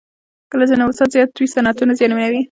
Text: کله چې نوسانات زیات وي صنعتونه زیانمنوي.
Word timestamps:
کله 0.51 0.65
چې 0.69 0.75
نوسانات 0.81 1.09
زیات 1.13 1.29
وي 1.39 1.47
صنعتونه 1.55 1.93
زیانمنوي. 1.99 2.39